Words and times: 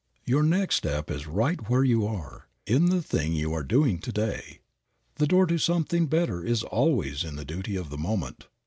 Your 0.25 0.41
next 0.41 0.77
step 0.77 1.11
is 1.11 1.27
right 1.27 1.69
where 1.69 1.83
you 1.83 2.07
are, 2.07 2.47
in 2.65 2.87
the 2.87 3.03
thing 3.03 3.33
you 3.35 3.53
are 3.53 3.61
doing 3.61 3.99
to 3.99 4.11
day. 4.11 4.57
The 5.17 5.27
door 5.27 5.45
to 5.45 5.59
something 5.59 6.07
better 6.07 6.43
is 6.43 6.63
always 6.63 7.23
in 7.23 7.35
the 7.35 7.45
duty 7.45 7.75
of 7.75 7.91
the 7.91 7.99
moment. 7.99 8.47